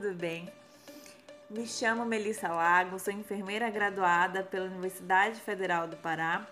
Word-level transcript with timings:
Tudo 0.00 0.14
bem? 0.14 0.48
Me 1.50 1.66
chamo 1.66 2.04
Melissa 2.04 2.46
Lago, 2.46 3.00
sou 3.00 3.12
enfermeira 3.12 3.68
graduada 3.68 4.44
pela 4.44 4.66
Universidade 4.66 5.40
Federal 5.40 5.88
do 5.88 5.96
Pará. 5.96 6.46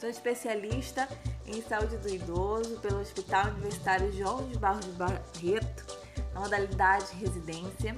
Sou 0.00 0.08
especialista 0.08 1.08
em 1.46 1.62
saúde 1.62 1.96
do 1.98 2.08
idoso 2.08 2.80
pelo 2.80 2.98
Hospital 2.98 3.52
Universitário 3.52 4.10
João 4.10 4.44
de 4.48 4.58
Barros 4.58 4.86
de 4.86 4.90
Barreto, 4.90 5.86
na 6.34 6.40
modalidade 6.40 7.14
residência. 7.14 7.96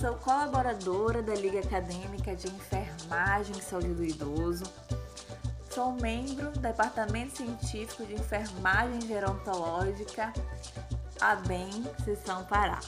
Sou 0.00 0.14
colaboradora 0.14 1.20
da 1.20 1.34
Liga 1.34 1.60
Acadêmica 1.60 2.34
de 2.34 2.46
Enfermagem 2.46 3.54
e 3.54 3.60
Saúde 3.60 3.92
do 3.92 4.02
Idoso. 4.02 4.64
Sou 5.68 5.92
membro 5.92 6.52
do 6.52 6.60
Departamento 6.60 7.36
Científico 7.36 8.06
de 8.06 8.14
Enfermagem 8.14 9.02
Gerontológica 9.02 10.32
a 11.20 11.34
BEM 11.34 11.84
Sessão 12.04 12.44
Pará. 12.44 12.78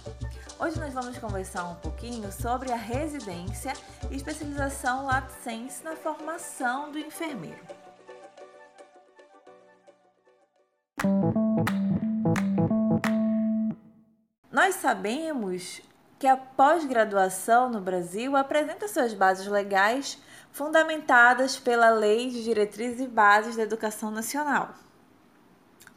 Hoje 0.62 0.78
nós 0.78 0.92
vamos 0.92 1.16
conversar 1.16 1.64
um 1.64 1.74
pouquinho 1.76 2.30
sobre 2.30 2.70
a 2.70 2.76
residência 2.76 3.72
e 4.10 4.16
especialização 4.16 5.06
lato 5.06 5.32
sensu 5.42 5.82
na 5.82 5.96
formação 5.96 6.92
do 6.92 6.98
enfermeiro. 6.98 7.56
Nós 14.52 14.74
sabemos 14.74 15.80
que 16.18 16.26
a 16.26 16.36
pós-graduação 16.36 17.70
no 17.70 17.80
Brasil 17.80 18.36
apresenta 18.36 18.86
suas 18.86 19.14
bases 19.14 19.46
legais 19.46 20.18
fundamentadas 20.52 21.58
pela 21.58 21.88
Lei 21.88 22.28
de 22.28 22.44
Diretrizes 22.44 23.00
e 23.00 23.08
Bases 23.08 23.56
da 23.56 23.62
Educação 23.62 24.10
Nacional, 24.10 24.74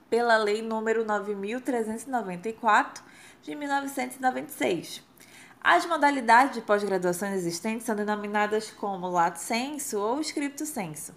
pela 0.09 0.37
Lei 0.37 0.61
número 0.61 1.03
9394 1.03 3.11
de 3.43 3.53
1996. 3.55 5.03
As 5.61 5.85
modalidades 5.85 6.55
de 6.55 6.61
pós-graduação 6.61 7.29
existentes 7.33 7.85
são 7.85 7.95
denominadas 7.95 8.71
como 8.71 9.09
lato 9.09 9.39
sensu 9.39 9.99
ou 9.99 10.21
scripto 10.21 10.65
sensu. 10.65 11.13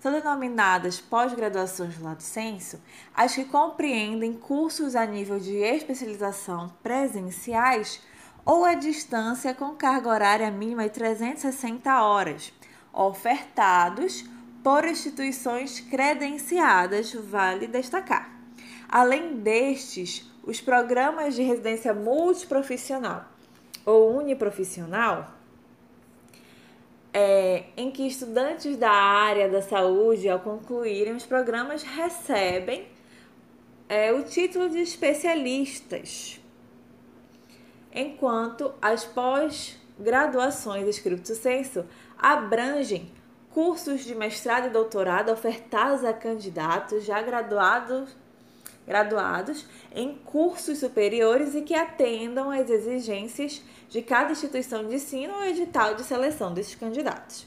São 0.00 0.12
denominadas 0.12 1.00
pós-graduações 1.00 2.00
lato 2.00 2.22
sensu 2.22 2.80
as 3.14 3.34
que 3.34 3.44
compreendem 3.44 4.32
cursos 4.32 4.96
a 4.96 5.06
nível 5.06 5.38
de 5.38 5.54
especialização 5.56 6.68
presenciais 6.82 8.00
ou 8.44 8.64
à 8.64 8.74
distância 8.74 9.54
com 9.54 9.74
carga 9.74 10.08
horária 10.08 10.50
mínima 10.50 10.84
de 10.84 10.90
360 10.90 12.02
horas, 12.02 12.52
ofertados 12.92 14.24
por 14.64 14.84
instituições 14.84 15.78
credenciadas, 15.80 17.12
vale 17.12 17.66
destacar. 17.66 18.32
Além 18.88 19.36
destes, 19.36 20.28
os 20.48 20.62
programas 20.62 21.34
de 21.34 21.42
residência 21.42 21.92
multiprofissional 21.92 23.26
ou 23.84 24.16
uniprofissional, 24.16 25.34
é, 27.12 27.64
em 27.76 27.90
que 27.90 28.06
estudantes 28.06 28.74
da 28.78 28.90
área 28.90 29.46
da 29.46 29.60
saúde, 29.60 30.26
ao 30.26 30.40
concluírem 30.40 31.14
os 31.14 31.26
programas, 31.26 31.82
recebem 31.82 32.88
é, 33.90 34.10
o 34.10 34.22
título 34.22 34.70
de 34.70 34.78
especialistas, 34.78 36.40
enquanto 37.92 38.72
as 38.80 39.04
pós-graduações 39.04 40.88
escrito 40.88 41.34
senso 41.34 41.84
abrangem 42.16 43.12
cursos 43.50 44.02
de 44.02 44.14
mestrado 44.14 44.68
e 44.68 44.70
doutorado 44.70 45.30
ofertados 45.30 46.06
a 46.06 46.14
candidatos 46.14 47.04
já 47.04 47.20
graduados 47.20 48.16
graduados 48.88 49.66
em 49.94 50.14
cursos 50.14 50.78
superiores 50.78 51.54
e 51.54 51.60
que 51.60 51.74
atendam 51.74 52.50
às 52.50 52.70
exigências 52.70 53.62
de 53.90 54.00
cada 54.00 54.32
instituição 54.32 54.86
de 54.86 54.94
ensino 54.94 55.34
ou 55.34 55.44
edital 55.44 55.94
de 55.94 56.02
seleção 56.02 56.54
desses 56.54 56.74
candidatos. 56.74 57.46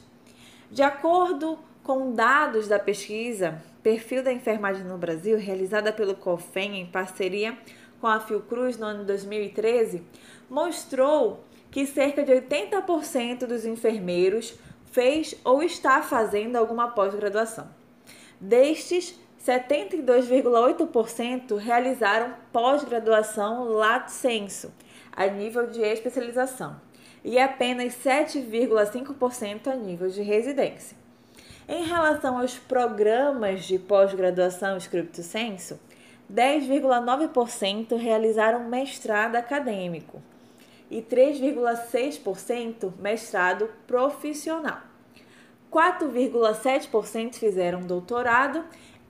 De 0.70 0.82
acordo 0.82 1.58
com 1.82 2.12
dados 2.12 2.68
da 2.68 2.78
pesquisa 2.78 3.60
Perfil 3.82 4.22
da 4.22 4.32
Enfermagem 4.32 4.84
no 4.84 4.96
Brasil, 4.96 5.36
realizada 5.36 5.92
pelo 5.92 6.14
COFEN 6.14 6.80
em 6.80 6.86
parceria 6.86 7.58
com 8.00 8.06
a 8.06 8.20
Fiocruz 8.20 8.78
no 8.78 8.86
ano 8.86 9.00
de 9.00 9.06
2013, 9.06 10.02
mostrou 10.48 11.44
que 11.70 11.86
cerca 11.86 12.22
de 12.22 12.32
80% 12.32 13.46
dos 13.46 13.64
enfermeiros 13.64 14.54
fez 14.92 15.34
ou 15.44 15.62
está 15.62 16.02
fazendo 16.02 16.56
alguma 16.56 16.88
pós-graduação. 16.88 17.68
Destes, 18.40 19.18
72,8% 19.46 21.56
realizaram 21.56 22.34
pós-graduação 22.52 23.64
lato 23.64 24.10
sensu, 24.12 24.72
a 25.10 25.26
nível 25.26 25.66
de 25.66 25.80
especialização, 25.80 26.80
e 27.24 27.40
apenas 27.40 27.94
7,5% 27.94 29.66
a 29.66 29.74
nível 29.74 30.08
de 30.08 30.22
residência. 30.22 30.96
Em 31.68 31.82
relação 31.84 32.38
aos 32.38 32.56
programas 32.56 33.64
de 33.64 33.80
pós-graduação 33.80 34.76
scripto 34.76 35.22
sensu, 35.22 35.80
10,9% 36.32 37.96
realizaram 37.96 38.68
mestrado 38.68 39.34
acadêmico 39.36 40.22
e 40.90 41.02
3,6% 41.02 42.92
mestrado 43.00 43.68
profissional. 43.88 44.92
4,7% 45.72 47.36
fizeram 47.36 47.80
doutorado 47.80 48.62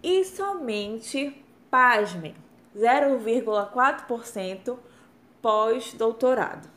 e 0.03 0.25
somente, 0.25 1.45
pasmem, 1.71 2.35
0,4% 2.77 4.77
pós-doutorado. 5.41 6.69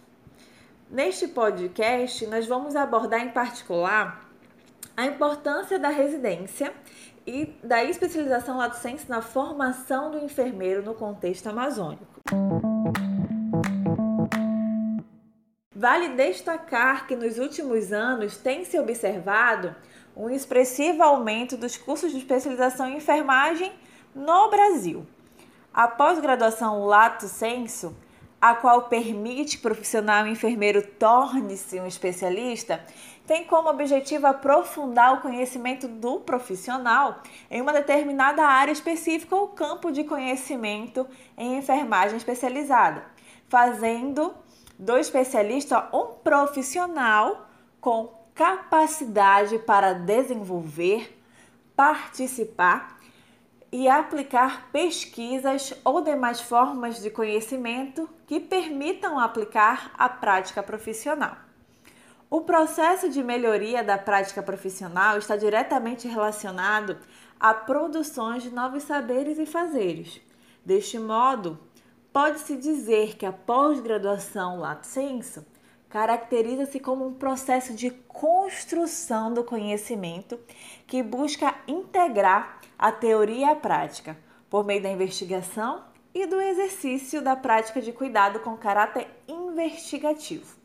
Neste 0.89 1.27
podcast, 1.27 2.27
nós 2.27 2.45
vamos 2.45 2.75
abordar 2.75 3.21
em 3.21 3.29
particular 3.29 4.29
a 4.95 5.05
importância 5.05 5.79
da 5.79 5.89
residência 5.89 6.71
e 7.25 7.45
da 7.63 7.83
especialização 7.83 8.57
lato 8.57 8.77
na 9.09 9.21
formação 9.21 10.11
do 10.11 10.19
enfermeiro 10.19 10.83
no 10.83 10.93
contexto 10.93 11.47
amazônico. 11.47 12.21
Vale 15.73 16.09
destacar 16.09 17.07
que 17.07 17.15
nos 17.15 17.37
últimos 17.37 17.91
anos 17.91 18.37
tem 18.37 18.63
se 18.63 18.79
observado 18.79 19.75
um 20.15 20.29
expressivo 20.29 21.03
aumento 21.03 21.57
dos 21.57 21.75
cursos 21.75 22.11
de 22.11 22.17
especialização 22.17 22.87
em 22.87 22.97
enfermagem 22.97 23.71
no 24.13 24.49
Brasil. 24.49 25.05
A 25.73 25.87
pós-graduação 25.87 26.85
Lato 26.85 27.27
Senso, 27.27 27.95
a 28.39 28.55
qual 28.55 28.83
permite 28.83 29.57
que 29.57 29.65
o 29.65 29.69
profissional 29.69 30.25
enfermeiro 30.25 30.81
torne-se 30.81 31.79
um 31.79 31.87
especialista, 31.87 32.83
tem 33.27 33.43
como 33.43 33.69
objetivo 33.69 34.27
aprofundar 34.27 35.15
o 35.15 35.21
conhecimento 35.21 35.87
do 35.87 36.19
profissional 36.19 37.21
em 37.49 37.61
uma 37.61 37.73
determinada 37.73 38.43
área 38.43 38.71
específica 38.71 39.35
ou 39.35 39.47
campo 39.49 39.91
de 39.91 40.03
conhecimento 40.03 41.07
em 41.37 41.57
enfermagem 41.57 42.17
especializada, 42.17 43.03
fazendo 43.49 44.33
do 44.77 44.97
especialista 44.97 45.89
um 45.91 46.13
profissional 46.23 47.49
com 47.81 48.24
capacidade 48.35 49.57
para 49.59 49.93
desenvolver, 49.93 51.17
participar 51.73 52.99
e 53.71 53.87
aplicar 53.87 54.69
pesquisas 54.71 55.73
ou 55.85 56.01
demais 56.01 56.41
formas 56.41 57.01
de 57.01 57.09
conhecimento 57.09 58.09
que 58.27 58.41
permitam 58.41 59.17
aplicar 59.17 59.91
a 59.97 60.09
prática 60.09 60.61
profissional. 60.61 61.37
O 62.29 62.41
processo 62.41 63.09
de 63.09 63.23
melhoria 63.23 63.81
da 63.81 63.97
prática 63.97 64.43
profissional 64.43 65.17
está 65.17 65.37
diretamente 65.37 66.05
relacionado 66.07 66.97
a 67.39 67.53
produções 67.53 68.43
de 68.43 68.49
novos 68.49 68.83
saberes 68.83 69.39
e 69.39 69.45
fazeres. 69.45 70.19
Deste 70.65 70.99
modo, 70.99 71.57
pode-se 72.11 72.57
dizer 72.57 73.15
que 73.15 73.25
a 73.25 73.31
pós-graduação 73.31 74.59
lato 74.59 74.87
sensu 74.87 75.45
caracteriza-se 75.95 76.77
como 76.77 77.07
um 77.07 77.13
processo 77.13 77.73
de 77.73 77.89
construção 77.89 79.33
do 79.33 79.45
conhecimento 79.45 80.37
que 80.85 81.01
busca 81.01 81.55
integrar 81.65 82.59
a 82.77 82.91
teoria 82.91 83.51
a 83.51 83.55
prática 83.55 84.17
por 84.49 84.65
meio 84.65 84.83
da 84.83 84.89
investigação 84.89 85.85
e 86.13 86.27
do 86.27 86.41
exercício 86.41 87.21
da 87.21 87.33
prática 87.33 87.81
de 87.81 87.93
cuidado 87.93 88.41
com 88.41 88.57
caráter 88.57 89.07
investigativo. 89.25 90.57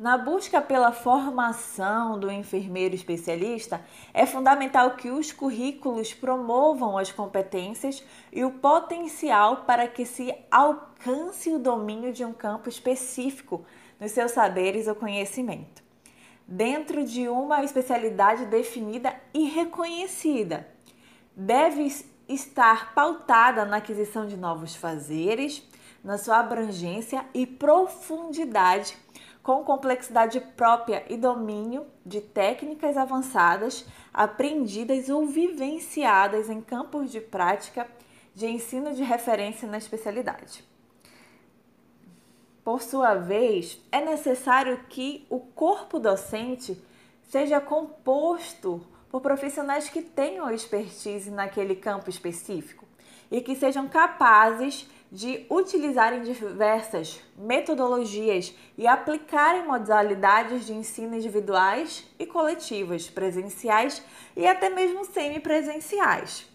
Na 0.00 0.16
busca 0.16 0.62
pela 0.62 0.92
formação 0.92 2.18
do 2.18 2.30
enfermeiro 2.30 2.94
especialista, 2.94 3.84
é 4.14 4.24
fundamental 4.24 4.92
que 4.92 5.10
os 5.10 5.30
currículos 5.30 6.14
promovam 6.14 6.96
as 6.96 7.12
competências 7.12 8.02
e 8.32 8.42
o 8.42 8.50
potencial 8.50 9.58
para 9.66 9.86
que 9.86 10.06
se 10.06 10.34
alcance 10.50 11.50
o 11.50 11.58
domínio 11.58 12.14
de 12.14 12.24
um 12.24 12.32
campo 12.32 12.66
específico 12.66 13.62
nos 14.00 14.12
seus 14.12 14.30
saberes 14.30 14.88
ou 14.88 14.94
conhecimento, 14.94 15.82
dentro 16.48 17.04
de 17.04 17.28
uma 17.28 17.62
especialidade 17.62 18.46
definida 18.46 19.14
e 19.34 19.44
reconhecida. 19.50 20.66
Deve 21.36 21.94
estar 22.26 22.94
pautada 22.94 23.66
na 23.66 23.76
aquisição 23.76 24.26
de 24.26 24.38
novos 24.38 24.74
fazeres, 24.74 25.62
na 26.02 26.16
sua 26.16 26.38
abrangência 26.38 27.22
e 27.34 27.46
profundidade, 27.46 28.96
com 29.50 29.64
complexidade 29.64 30.38
própria 30.56 31.04
e 31.08 31.16
domínio 31.16 31.84
de 32.06 32.20
técnicas 32.20 32.96
avançadas, 32.96 33.84
aprendidas 34.14 35.08
ou 35.08 35.26
vivenciadas 35.26 36.48
em 36.48 36.60
campos 36.60 37.10
de 37.10 37.20
prática 37.20 37.88
de 38.32 38.46
ensino 38.46 38.94
de 38.94 39.02
referência 39.02 39.66
na 39.66 39.76
especialidade. 39.76 40.64
Por 42.62 42.80
sua 42.80 43.16
vez, 43.16 43.80
é 43.90 44.00
necessário 44.00 44.84
que 44.88 45.26
o 45.28 45.40
corpo 45.40 45.98
docente 45.98 46.80
seja 47.24 47.60
composto 47.60 48.80
por 49.10 49.20
profissionais 49.20 49.88
que 49.88 50.00
tenham 50.00 50.48
expertise 50.48 51.28
naquele 51.28 51.74
campo 51.74 52.08
específico 52.08 52.86
e 53.28 53.40
que 53.40 53.56
sejam 53.56 53.88
capazes 53.88 54.88
de 55.10 55.44
utilizarem 55.50 56.22
diversas 56.22 57.20
metodologias 57.36 58.54
e 58.78 58.86
aplicarem 58.86 59.66
modalidades 59.66 60.66
de 60.66 60.72
ensino 60.72 61.16
individuais 61.16 62.06
e 62.18 62.24
coletivas, 62.24 63.10
presenciais 63.10 64.02
e 64.36 64.46
até 64.46 64.70
mesmo 64.70 65.04
semipresenciais. 65.04 66.48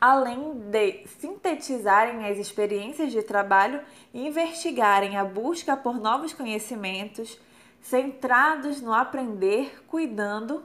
Além 0.00 0.54
de 0.68 1.06
sintetizarem 1.20 2.26
as 2.26 2.36
experiências 2.36 3.12
de 3.12 3.22
trabalho 3.22 3.80
e 4.12 4.26
investigarem 4.26 5.16
a 5.16 5.24
busca 5.24 5.76
por 5.76 6.00
novos 6.00 6.32
conhecimentos, 6.32 7.40
centrados 7.80 8.80
no 8.80 8.92
aprender, 8.92 9.84
cuidando 9.86 10.64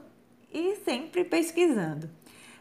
e 0.52 0.74
sempre 0.76 1.24
pesquisando. 1.24 2.17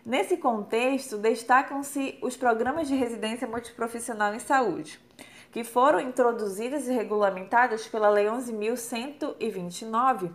Nesse 0.07 0.37
contexto, 0.37 1.17
destacam-se 1.17 2.17
os 2.21 2.37
programas 2.37 2.87
de 2.87 2.95
residência 2.95 3.45
multiprofissional 3.45 4.33
em 4.33 4.39
saúde, 4.39 4.97
que 5.51 5.65
foram 5.65 5.99
introduzidos 5.99 6.87
e 6.87 6.93
regulamentados 6.93 7.85
pela 7.89 8.07
Lei 8.07 8.27
11.129 8.27 10.31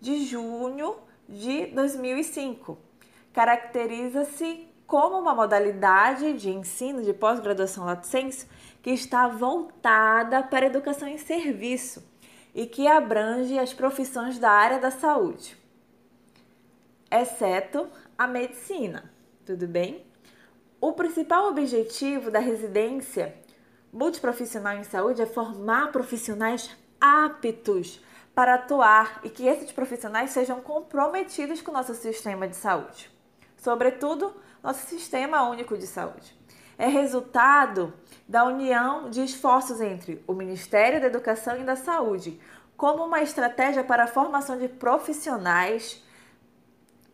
de 0.00 0.24
junho 0.24 0.96
de 1.28 1.66
2005. 1.66 2.76
Caracteriza-se 3.32 4.66
como 4.88 5.20
uma 5.20 5.36
modalidade 5.36 6.32
de 6.32 6.50
ensino 6.50 7.00
de 7.00 7.12
pós-graduação 7.12 7.84
lato 7.84 8.08
sensu 8.08 8.48
que 8.82 8.90
está 8.90 9.28
voltada 9.28 10.42
para 10.42 10.66
a 10.66 10.68
educação 10.68 11.06
em 11.06 11.16
serviço 11.16 12.04
e 12.52 12.66
que 12.66 12.88
abrange 12.88 13.56
as 13.56 13.72
profissões 13.72 14.40
da 14.40 14.50
área 14.50 14.80
da 14.80 14.90
saúde 14.90 15.62
exceto 17.12 17.88
a 18.16 18.26
medicina, 18.26 19.11
tudo 19.44 19.66
bem? 19.66 20.04
O 20.80 20.92
principal 20.92 21.48
objetivo 21.48 22.30
da 22.30 22.38
residência 22.38 23.34
multiprofissional 23.92 24.74
em 24.74 24.84
saúde 24.84 25.22
é 25.22 25.26
formar 25.26 25.92
profissionais 25.92 26.70
aptos 27.00 28.00
para 28.34 28.54
atuar 28.54 29.20
e 29.22 29.28
que 29.28 29.46
esses 29.46 29.70
profissionais 29.70 30.30
sejam 30.30 30.60
comprometidos 30.60 31.60
com 31.60 31.70
o 31.70 31.74
nosso 31.74 31.94
sistema 31.94 32.48
de 32.48 32.56
saúde, 32.56 33.10
sobretudo 33.56 34.34
nosso 34.62 34.86
sistema 34.86 35.48
único 35.48 35.76
de 35.76 35.86
saúde. 35.86 36.36
É 36.78 36.86
resultado 36.86 37.92
da 38.26 38.44
união 38.44 39.10
de 39.10 39.22
esforços 39.22 39.80
entre 39.80 40.22
o 40.26 40.32
Ministério 40.32 41.00
da 41.00 41.06
Educação 41.08 41.60
e 41.60 41.64
da 41.64 41.76
Saúde, 41.76 42.40
como 42.76 43.04
uma 43.04 43.20
estratégia 43.20 43.84
para 43.84 44.04
a 44.04 44.08
formação 44.08 44.58
de 44.58 44.68
profissionais 44.68 46.02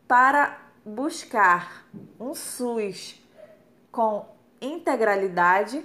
para 0.06 0.67
buscar 0.88 1.86
um 2.18 2.34
SUS 2.34 3.20
com 3.92 4.26
integralidade, 4.60 5.84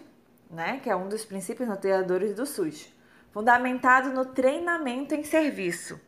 né, 0.49 0.79
que 0.81 0.89
é 0.89 0.95
um 0.95 1.09
dos 1.09 1.25
princípios 1.25 1.67
norteadores 1.67 2.33
do 2.33 2.45
SUS, 2.45 2.91
fundamentado 3.31 4.11
no 4.11 4.25
treinamento 4.25 5.13
em 5.13 5.23
serviço. 5.23 5.99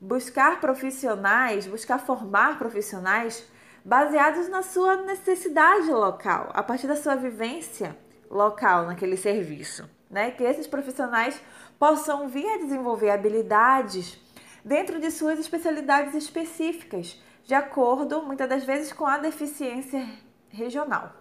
Buscar 0.00 0.60
profissionais, 0.60 1.66
buscar 1.66 1.98
formar 1.98 2.58
profissionais 2.58 3.46
baseados 3.84 4.48
na 4.48 4.62
sua 4.62 4.96
necessidade 5.02 5.90
local, 5.90 6.50
a 6.54 6.62
partir 6.62 6.86
da 6.86 6.96
sua 6.96 7.16
vivência 7.16 7.96
local 8.30 8.86
naquele 8.86 9.16
serviço, 9.16 9.88
né? 10.10 10.30
Que 10.30 10.44
esses 10.44 10.66
profissionais 10.66 11.40
possam 11.78 12.28
vir 12.28 12.46
a 12.48 12.58
desenvolver 12.58 13.10
habilidades 13.10 14.18
dentro 14.64 15.00
de 15.00 15.10
suas 15.10 15.38
especialidades 15.38 16.14
específicas, 16.14 17.20
de 17.44 17.54
acordo, 17.54 18.22
muitas 18.22 18.48
das 18.48 18.64
vezes, 18.64 18.92
com 18.92 19.06
a 19.06 19.18
deficiência 19.18 20.06
regional. 20.48 21.12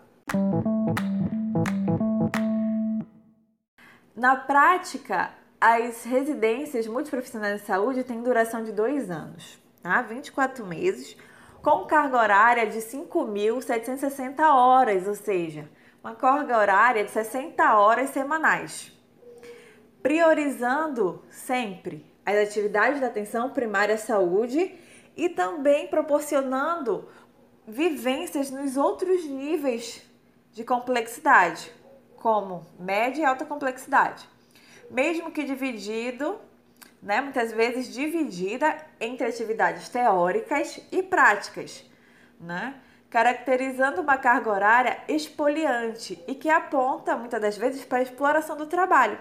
Na 4.15 4.35
prática, 4.35 5.31
as 5.59 6.03
residências 6.03 6.87
multiprofissionais 6.87 7.61
de 7.61 7.67
saúde 7.67 8.03
têm 8.03 8.21
duração 8.21 8.63
de 8.63 8.71
dois 8.71 9.09
anos, 9.09 9.59
tá? 9.81 10.01
24 10.01 10.65
meses, 10.65 11.17
com 11.61 11.85
carga 11.85 12.17
horária 12.17 12.67
de 12.67 12.79
5.760 12.79 14.39
horas, 14.41 15.07
ou 15.07 15.15
seja, 15.15 15.69
uma 16.03 16.15
carga 16.15 16.57
horária 16.57 17.03
de 17.03 17.11
60 17.11 17.75
horas 17.75 18.09
semanais, 18.09 18.91
priorizando 20.01 21.23
sempre 21.29 22.05
as 22.25 22.35
atividades 22.35 22.99
da 22.99 23.07
atenção 23.07 23.49
primária 23.49 23.95
à 23.95 23.97
saúde 23.97 24.75
e 25.15 25.29
também 25.29 25.87
proporcionando 25.87 27.07
vivências 27.67 28.49
nos 28.49 28.77
outros 28.77 29.25
níveis 29.25 30.01
de 30.53 30.63
complexidade, 30.63 31.71
como 32.17 32.65
média 32.79 33.21
e 33.21 33.25
alta 33.25 33.45
complexidade. 33.45 34.27
Mesmo 34.89 35.31
que 35.31 35.43
dividido, 35.43 36.39
né, 37.01 37.21
muitas 37.21 37.51
vezes 37.51 37.91
dividida 37.93 38.77
entre 38.99 39.25
atividades 39.25 39.89
teóricas 39.89 40.79
e 40.91 41.01
práticas, 41.01 41.85
né, 42.39 42.75
caracterizando 43.09 44.01
uma 44.01 44.17
carga 44.17 44.49
horária 44.49 44.97
expoliante 45.07 46.23
e 46.27 46.35
que 46.35 46.49
aponta 46.49 47.17
muitas 47.17 47.41
das 47.41 47.57
vezes 47.57 47.83
para 47.83 47.99
a 47.99 48.03
exploração 48.03 48.55
do 48.55 48.65
trabalho, 48.65 49.19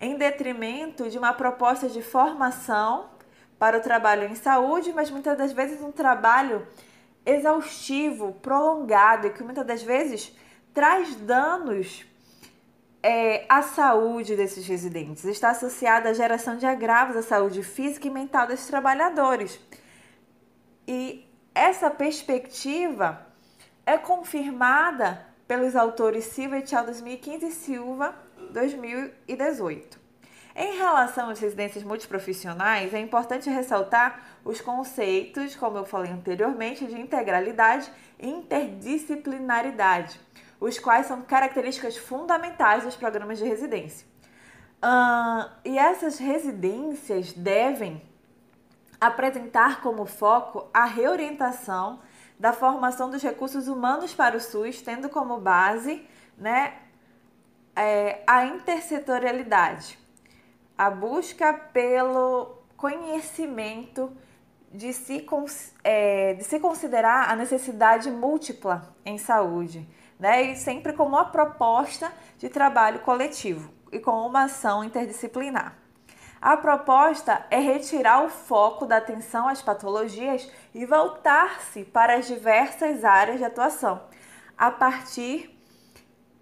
em 0.00 0.16
detrimento 0.16 1.10
de 1.10 1.18
uma 1.18 1.32
proposta 1.32 1.88
de 1.88 2.02
formação 2.02 3.10
para 3.58 3.78
o 3.78 3.80
trabalho 3.80 4.24
em 4.24 4.34
saúde, 4.34 4.92
mas 4.92 5.10
muitas 5.10 5.36
das 5.36 5.52
vezes 5.52 5.80
um 5.82 5.90
trabalho 5.90 6.66
exaustivo, 7.26 8.32
prolongado 8.34 9.26
e 9.26 9.30
que 9.30 9.42
muitas 9.42 9.66
das 9.66 9.82
vezes 9.82 10.34
traz 10.72 11.14
danos 11.16 12.06
é, 13.02 13.44
à 13.48 13.62
saúde 13.62 14.36
desses 14.36 14.66
residentes. 14.66 15.24
Está 15.24 15.50
associada 15.50 16.10
à 16.10 16.12
geração 16.12 16.56
de 16.56 16.66
agravos 16.66 17.16
à 17.16 17.22
saúde 17.22 17.62
física 17.62 18.06
e 18.06 18.10
mental 18.10 18.46
desses 18.46 18.66
trabalhadores. 18.66 19.60
E 20.86 21.28
essa 21.54 21.90
perspectiva 21.90 23.26
é 23.84 23.98
confirmada 23.98 25.26
pelos 25.46 25.74
autores 25.74 26.24
Silva 26.26 26.58
et 26.58 26.74
al. 26.74 26.84
2015 26.84 27.46
e 27.46 27.50
Silva 27.50 28.14
2018. 28.52 30.07
Em 30.60 30.76
relação 30.76 31.30
às 31.30 31.38
residências 31.38 31.84
multiprofissionais, 31.84 32.92
é 32.92 32.98
importante 32.98 33.48
ressaltar 33.48 34.24
os 34.44 34.60
conceitos, 34.60 35.54
como 35.54 35.78
eu 35.78 35.84
falei 35.84 36.10
anteriormente, 36.10 36.84
de 36.84 37.00
integralidade 37.00 37.88
e 38.18 38.28
interdisciplinaridade, 38.28 40.20
os 40.58 40.76
quais 40.76 41.06
são 41.06 41.22
características 41.22 41.96
fundamentais 41.96 42.82
dos 42.82 42.96
programas 42.96 43.38
de 43.38 43.44
residência. 43.44 44.04
Uh, 44.82 45.48
e 45.64 45.78
essas 45.78 46.18
residências 46.18 47.32
devem 47.32 48.02
apresentar 49.00 49.80
como 49.80 50.06
foco 50.06 50.68
a 50.74 50.86
reorientação 50.86 52.00
da 52.36 52.52
formação 52.52 53.08
dos 53.08 53.22
recursos 53.22 53.68
humanos 53.68 54.12
para 54.12 54.36
o 54.36 54.40
SUS, 54.40 54.82
tendo 54.82 55.08
como 55.08 55.38
base 55.38 56.04
né, 56.36 56.78
é, 57.76 58.24
a 58.26 58.44
intersetorialidade 58.44 60.07
a 60.78 60.88
busca 60.88 61.52
pelo 61.52 62.56
conhecimento 62.76 64.16
de 64.72 64.92
se, 64.92 65.26
é, 65.82 66.34
de 66.34 66.44
se 66.44 66.60
considerar 66.60 67.28
a 67.28 67.34
necessidade 67.34 68.08
múltipla 68.10 68.94
em 69.04 69.18
saúde, 69.18 69.88
né? 70.20 70.42
E 70.42 70.56
sempre 70.56 70.92
como 70.92 71.16
uma 71.16 71.24
proposta 71.24 72.12
de 72.38 72.48
trabalho 72.48 73.00
coletivo 73.00 73.72
e 73.90 73.98
com 73.98 74.24
uma 74.24 74.44
ação 74.44 74.84
interdisciplinar. 74.84 75.76
A 76.40 76.56
proposta 76.56 77.44
é 77.50 77.58
retirar 77.58 78.24
o 78.24 78.28
foco 78.28 78.86
da 78.86 78.98
atenção 78.98 79.48
às 79.48 79.60
patologias 79.60 80.48
e 80.72 80.86
voltar-se 80.86 81.84
para 81.84 82.14
as 82.14 82.28
diversas 82.28 83.04
áreas 83.04 83.38
de 83.38 83.44
atuação, 83.44 84.02
a 84.56 84.70
partir 84.70 85.57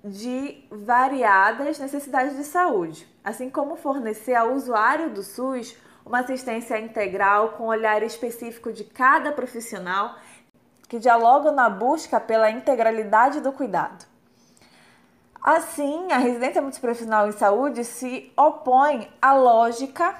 de 0.06 0.64
variadas 0.70 1.80
necessidades 1.80 2.36
de 2.36 2.44
saúde, 2.44 3.08
assim 3.24 3.50
como 3.50 3.74
fornecer 3.74 4.34
ao 4.34 4.52
usuário 4.52 5.10
do 5.10 5.22
SUS 5.22 5.76
uma 6.04 6.20
assistência 6.20 6.78
integral 6.78 7.50
com 7.50 7.66
olhar 7.66 8.00
específico 8.04 8.72
de 8.72 8.84
cada 8.84 9.32
profissional, 9.32 10.14
que 10.88 11.00
dialogam 11.00 11.52
na 11.52 11.68
busca 11.68 12.20
pela 12.20 12.48
integralidade 12.48 13.40
do 13.40 13.52
cuidado. 13.52 14.06
Assim, 15.42 16.12
a 16.12 16.18
residência 16.18 16.62
multiprofissional 16.62 17.28
em 17.28 17.32
saúde 17.32 17.84
se 17.84 18.32
opõe 18.36 19.10
à 19.20 19.34
lógica 19.34 20.14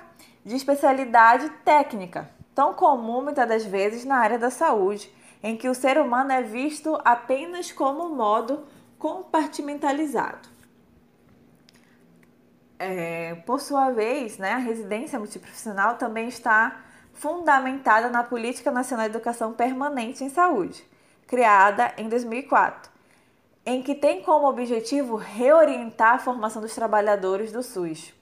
de 0.45 0.57
especialidade 0.57 1.49
técnica, 1.65 2.29
tão 2.53 2.75
comum 2.75 3.23
muitas 3.23 3.49
das 3.49 3.65
vezes 3.65 4.05
na 4.05 4.17
área 4.17 4.39
da 4.39 4.51
saúde, 4.51 5.13
em 5.41 5.57
que 5.57 5.69
o 5.69 5.75
ser 5.75 5.99
humano 5.99 6.33
é 6.33 6.43
visto 6.43 7.01
apenas 7.05 7.71
como 7.71 8.09
modo 8.09 8.65
compartimentalizado. 8.99 10.49
É, 12.79 13.35
por 13.47 13.61
sua 13.61 13.91
vez, 13.91 14.37
né, 14.39 14.53
a 14.53 14.59
residência 14.59 15.19
multiprofissional 15.19 15.97
também 15.97 16.29
está 16.29 16.85
fundamentada 17.15 18.11
na 18.11 18.23
Política 18.23 18.71
Nacional 18.71 19.09
de 19.09 19.15
Educação 19.15 19.55
Permanente 19.55 20.23
em 20.23 20.29
Saúde, 20.29 20.85
criada 21.27 21.93
em 21.97 22.09
2004, 22.09 22.91
em 23.65 23.83
que 23.83 23.95
tem 23.95 24.23
como 24.23 24.47
objetivo 24.47 25.17
reorientar 25.17 26.15
a 26.15 26.19
formação 26.19 26.61
dos 26.61 26.75
trabalhadores 26.75 27.51
do 27.51 27.63
SUS. 27.63 28.13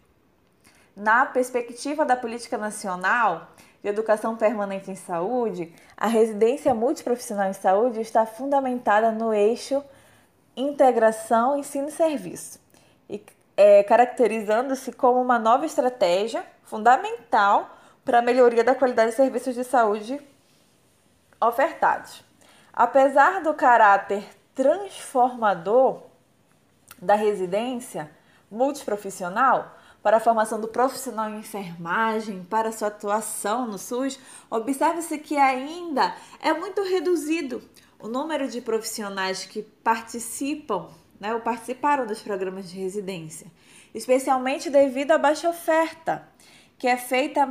Na 0.96 1.26
perspectiva 1.26 2.04
da 2.04 2.16
Política 2.16 2.56
Nacional 2.56 3.48
de 3.82 3.88
Educação 3.88 4.36
Permanente 4.36 4.90
em 4.92 4.94
Saúde, 4.96 5.74
a 5.96 6.06
residência 6.06 6.72
multiprofissional 6.72 7.50
em 7.50 7.52
saúde 7.52 8.00
está 8.00 8.24
fundamentada 8.24 9.10
no 9.10 9.34
eixo 9.34 9.82
integração 10.56 11.58
ensino 11.58 11.88
e 11.88 11.92
serviço, 11.92 12.60
e 13.08 13.24
é, 13.56 13.82
caracterizando-se 13.82 14.92
como 14.92 15.20
uma 15.20 15.38
nova 15.38 15.66
estratégia 15.66 16.44
fundamental 16.64 17.76
para 18.04 18.18
a 18.18 18.22
melhoria 18.22 18.64
da 18.64 18.74
qualidade 18.74 19.10
de 19.10 19.16
serviços 19.16 19.54
de 19.54 19.64
saúde 19.64 20.20
ofertados. 21.40 22.24
Apesar 22.72 23.42
do 23.42 23.54
caráter 23.54 24.24
transformador 24.54 26.02
da 27.00 27.14
residência 27.14 28.10
multiprofissional 28.50 29.76
para 30.02 30.18
a 30.18 30.20
formação 30.20 30.60
do 30.60 30.68
profissional 30.68 31.30
em 31.30 31.38
enfermagem, 31.38 32.44
para 32.44 32.70
sua 32.70 32.88
atuação 32.88 33.66
no 33.66 33.78
SUS, 33.78 34.18
observa-se 34.50 35.18
que 35.18 35.36
ainda 35.36 36.14
é 36.40 36.52
muito 36.52 36.82
reduzido 36.82 37.62
o 38.04 38.08
número 38.08 38.46
de 38.48 38.60
profissionais 38.60 39.46
que 39.46 39.62
participam 39.62 40.90
né, 41.18 41.32
ou 41.32 41.40
participaram 41.40 42.06
dos 42.06 42.20
programas 42.20 42.68
de 42.68 42.78
residência, 42.78 43.46
especialmente 43.94 44.68
devido 44.68 45.12
à 45.12 45.16
baixa 45.16 45.48
oferta 45.48 46.28
que 46.76 46.86
é 46.86 46.98
feita 46.98 47.48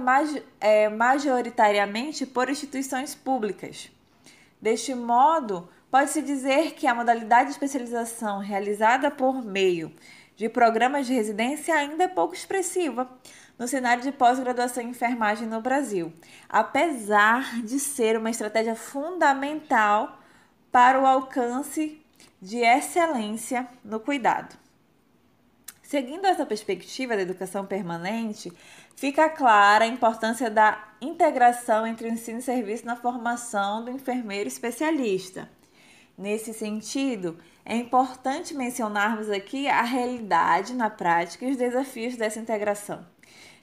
é, 0.60 0.90
majoritariamente 0.90 2.28
por 2.28 2.52
instituições 2.52 3.16
públicas. 3.16 3.90
Deste 4.62 4.94
modo, 4.94 5.68
pode-se 5.90 6.22
dizer 6.22 6.76
que 6.76 6.86
a 6.86 6.94
modalidade 6.94 7.46
de 7.46 7.54
especialização 7.54 8.38
realizada 8.38 9.10
por 9.10 9.44
meio 9.44 9.92
de 10.36 10.48
programas 10.50 11.08
de 11.08 11.16
residência 11.16 11.74
ainda 11.74 12.04
é 12.04 12.08
pouco 12.08 12.36
expressiva 12.36 13.10
no 13.58 13.68
cenário 13.68 14.04
de 14.04 14.12
pós-graduação 14.12 14.84
em 14.84 14.90
enfermagem 14.90 15.48
no 15.48 15.62
Brasil, 15.62 16.14
apesar 16.48 17.60
de 17.64 17.80
ser 17.80 18.20
uma 18.20 18.30
estratégia 18.30 18.76
fundamental 18.76 20.20
para 20.74 21.00
o 21.00 21.06
alcance 21.06 22.04
de 22.42 22.58
excelência 22.58 23.70
no 23.86 24.00
cuidado. 24.00 24.58
Seguindo 25.84 26.26
essa 26.26 26.48
perspectiva 26.48 27.16
da 27.16 27.22
educação 27.22 27.64
permanente, 27.64 28.52
fica 28.96 29.30
clara 29.30 29.86
a 29.86 29.88
importância 29.88 30.50
da 30.50 30.84
integração 31.00 31.86
entre 31.86 32.08
o 32.08 32.12
ensino 32.12 32.40
e 32.40 32.42
serviço 32.42 32.88
na 32.88 32.96
formação 32.96 33.86
do 33.86 33.92
enfermeiro 33.92 34.48
especialista. 34.48 35.48
Nesse 36.18 36.52
sentido, 36.56 37.38
é 37.64 37.76
importante 37.76 38.56
mencionarmos 38.56 39.30
aqui 39.30 39.68
a 39.68 39.84
realidade 39.84 40.74
na 40.74 40.90
prática 40.90 41.46
e 41.46 41.52
os 41.52 41.58
desafios 41.58 42.16
dessa 42.16 42.40
integração, 42.40 43.06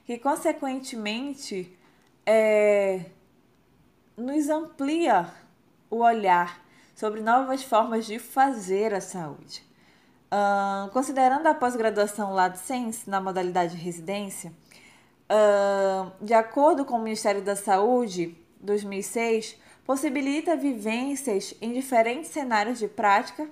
que, 0.04 0.16
consequentemente, 0.16 1.76
é, 2.24 3.06
nos 4.16 4.48
amplia 4.48 5.26
o 5.90 5.96
olhar 5.96 6.69
sobre 7.00 7.22
novas 7.22 7.62
formas 7.62 8.04
de 8.04 8.18
fazer 8.18 8.92
a 8.92 9.00
saúde. 9.00 9.64
Uh, 10.30 10.90
considerando 10.90 11.46
a 11.46 11.54
pós-graduação 11.54 12.34
LADSENSE 12.34 13.08
na 13.08 13.18
modalidade 13.18 13.74
de 13.74 13.82
residência, 13.82 14.52
uh, 15.24 16.12
de 16.22 16.34
acordo 16.34 16.84
com 16.84 16.96
o 16.96 17.02
Ministério 17.02 17.40
da 17.40 17.56
Saúde, 17.56 18.36
2006, 18.60 19.56
possibilita 19.86 20.54
vivências 20.54 21.54
em 21.62 21.72
diferentes 21.72 22.30
cenários 22.30 22.78
de 22.78 22.86
prática, 22.86 23.48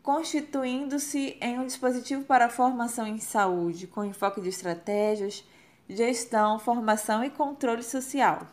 constituindo-se 0.00 1.36
em 1.40 1.58
um 1.58 1.66
dispositivo 1.66 2.22
para 2.22 2.46
a 2.46 2.48
formação 2.48 3.08
em 3.08 3.18
saúde, 3.18 3.88
com 3.88 4.04
enfoque 4.04 4.40
de 4.40 4.50
estratégias, 4.50 5.44
gestão, 5.88 6.60
formação 6.60 7.24
e 7.24 7.28
controle 7.30 7.82
social. 7.82 8.46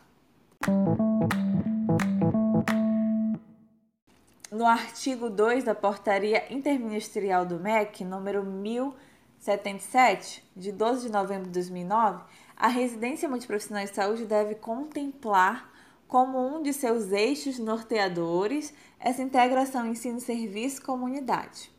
No 4.60 4.66
artigo 4.66 5.30
2 5.30 5.64
da 5.64 5.74
Portaria 5.74 6.54
Interministerial 6.54 7.46
do 7.46 7.58
MEC, 7.58 8.04
número 8.04 8.44
1077, 8.44 10.44
de 10.54 10.74
12 10.74 11.04
de 11.04 11.12
novembro 11.14 11.46
de 11.46 11.52
2009, 11.52 12.26
a 12.58 12.68
residência 12.68 13.30
multiprofissional 13.30 13.86
de 13.86 13.96
saúde 13.96 14.26
deve 14.26 14.56
contemplar 14.56 15.72
como 16.10 16.46
um 16.46 16.62
de 16.62 16.74
seus 16.74 17.10
eixos 17.14 17.58
norteadores 17.58 18.74
essa 19.00 19.22
integração 19.22 19.88
ensino-serviço-comunidade. 19.88 21.72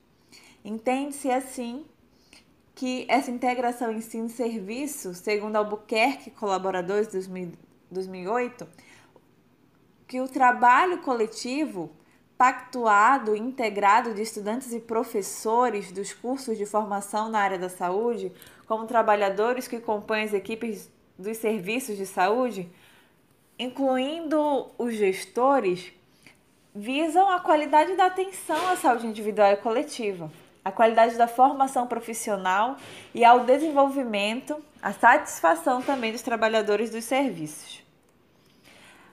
Entende-se 0.65 1.31
assim 1.31 1.85
que 2.75 3.05
essa 3.11 3.31
integração 3.31 3.93
ensino-serviço, 3.93 5.13
segundo 5.13 5.57
Albuquerque 5.57 6.31
Colaboradores 6.31 7.09
2008, 7.91 8.67
que 10.09 10.19
o 10.19 10.27
trabalho 10.27 11.03
coletivo 11.03 12.00
pactuado 12.41 13.37
integrado 13.37 14.15
de 14.15 14.23
estudantes 14.23 14.73
e 14.73 14.81
professores 14.81 15.93
dos 15.93 16.15
cursos 16.15 16.57
de 16.57 16.65
formação 16.65 17.29
na 17.29 17.39
área 17.39 17.59
da 17.59 17.69
saúde, 17.69 18.33
como 18.67 18.87
trabalhadores 18.87 19.69
que 19.69 19.79
compõem 19.79 20.25
as 20.25 20.33
equipes 20.33 20.91
dos 21.19 21.37
serviços 21.37 21.99
de 21.99 22.07
saúde, 22.07 22.67
incluindo 23.59 24.71
os 24.79 24.95
gestores, 24.95 25.93
visam 26.75 27.31
a 27.31 27.41
qualidade 27.41 27.95
da 27.95 28.07
atenção 28.07 28.71
à 28.71 28.75
saúde 28.75 29.07
individual 29.07 29.53
e 29.53 29.57
coletiva, 29.59 30.33
a 30.65 30.73
qualidade 30.73 31.19
da 31.19 31.29
formação 31.29 31.87
profissional 31.87 32.79
e 33.15 33.23
ao 33.23 33.41
desenvolvimento, 33.41 34.57
a 34.81 34.95
satisfação 34.95 35.83
também 35.83 36.11
dos 36.11 36.23
trabalhadores 36.23 36.89
dos 36.89 37.05
serviços. 37.05 37.80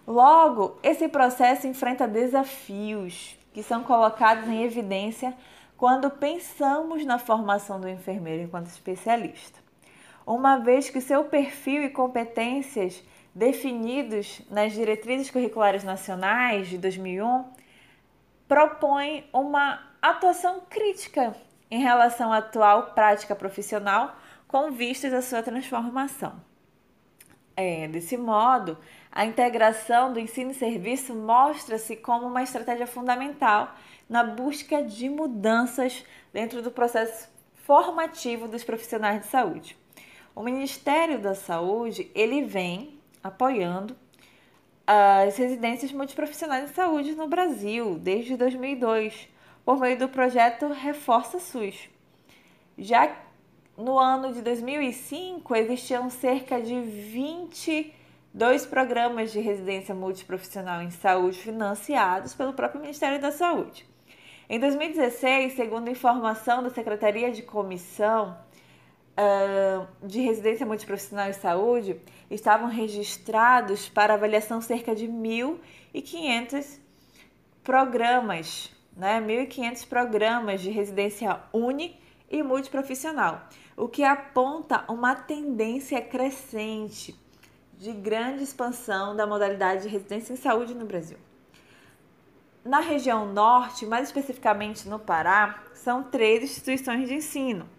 Logo, 0.07 0.79
esse 0.81 1.09
processo 1.09 1.67
enfrenta 1.67 2.07
desafios 2.07 3.37
que 3.53 3.61
são 3.61 3.83
colocados 3.83 4.47
em 4.47 4.63
evidência 4.63 5.35
quando 5.75 6.09
pensamos 6.09 7.05
na 7.05 7.19
formação 7.19 7.77
do 7.77 7.89
enfermeiro 7.89 8.43
enquanto 8.43 8.67
especialista. 8.67 9.59
Uma 10.25 10.59
vez 10.59 10.89
que 10.89 11.01
seu 11.01 11.25
perfil 11.25 11.83
e 11.83 11.89
competências 11.89 13.03
definidos 13.35 14.41
nas 14.49 14.71
diretrizes 14.71 15.29
curriculares 15.29 15.83
nacionais 15.83 16.69
de 16.69 16.77
2001 16.77 17.43
propõem 18.47 19.25
uma 19.33 19.81
atuação 20.01 20.61
crítica 20.69 21.35
em 21.69 21.81
relação 21.81 22.31
à 22.31 22.37
atual 22.37 22.93
prática 22.93 23.35
profissional 23.35 24.15
com 24.47 24.71
vistas 24.71 25.13
à 25.13 25.21
sua 25.21 25.43
transformação. 25.43 26.47
É, 27.55 27.87
desse 27.87 28.15
modo, 28.15 28.77
a 29.17 29.25
integração 29.25 30.13
do 30.13 30.19
ensino 30.19 30.51
e 30.51 30.53
serviço 30.53 31.15
mostra-se 31.15 31.95
como 31.95 32.27
uma 32.27 32.43
estratégia 32.43 32.86
fundamental 32.86 33.74
na 34.07 34.24
busca 34.24 34.83
de 34.83 35.09
mudanças 35.09 36.05
dentro 36.31 36.62
do 36.62 36.69
processo 36.69 37.27
formativo 37.65 38.47
dos 38.47 38.63
profissionais 38.63 39.21
de 39.21 39.25
saúde. 39.25 39.75
O 40.36 40.43
Ministério 40.43 41.17
da 41.17 41.33
Saúde 41.33 42.12
ele 42.13 42.43
vem 42.43 43.00
apoiando 43.24 43.97
as 44.86 45.36
residências 45.36 45.91
multiprofissionais 45.91 46.69
de 46.69 46.75
saúde 46.75 47.15
no 47.15 47.27
Brasil 47.27 47.97
desde 47.97 48.38
2002 48.38 49.29
por 49.65 49.79
meio 49.79 49.97
do 49.97 50.09
projeto 50.09 50.67
Reforça 50.67 51.39
SUS. 51.39 51.89
Já 52.77 53.17
no 53.75 53.97
ano 53.97 54.31
de 54.31 54.43
2005 54.43 55.55
existiam 55.55 56.07
cerca 56.07 56.62
de 56.62 56.79
20 56.79 57.95
dois 58.34 58.65
programas 58.65 59.31
de 59.31 59.39
residência 59.39 59.96
multiprofissional 59.96 60.81
em 60.81 60.91
saúde 60.91 61.39
financiados 61.39 62.34
pelo 62.34 62.53
próprio 62.53 62.81
Ministério 62.81 63.19
da 63.19 63.31
Saúde. 63.31 63.86
Em 64.50 64.60
2016, 64.60 65.53
segundo 65.53 65.89
informação 65.89 66.63
da 66.63 66.69
Secretaria 66.69 67.31
de 67.31 67.41
Comissão 67.41 68.38
uh, 69.17 69.88
de 70.05 70.22
Residência 70.22 70.65
Multiprofissional 70.65 71.29
em 71.29 71.34
Saúde, 71.34 72.00
estavam 72.29 72.69
registrados 72.69 73.89
para 73.89 74.13
avaliação 74.13 74.62
cerca 74.62 74.96
de 74.96 75.07
1.500 75.07 76.79
programas, 77.63 78.72
né? 78.96 79.19
1.500 79.19 79.88
programas 79.88 80.62
de 80.62 80.69
residência 80.69 81.41
uni 81.51 82.00
e 82.29 82.41
multiprofissional, 82.41 83.48
o 83.75 83.88
que 83.88 84.03
aponta 84.03 84.86
uma 84.88 85.15
tendência 85.15 86.01
crescente 86.01 87.26
de 87.77 87.91
grande 87.91 88.43
expansão 88.43 89.15
da 89.15 89.27
modalidade 89.27 89.84
de 89.84 89.88
residência 89.88 90.34
em 90.34 90.38
saúde 90.38 90.74
no 90.74 90.86
Brasil. 90.86 91.17
Na 92.65 92.79
região 92.79 93.31
norte, 93.31 93.86
mais 93.86 94.07
especificamente 94.07 94.89
no 94.89 95.00
Pará, 95.00 95.63
são 95.74 96.03
três 96.03 96.43
instituições 96.43 97.07
de 97.07 97.15
ensino. 97.15 97.69